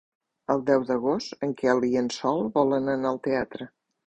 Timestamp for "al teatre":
3.15-3.71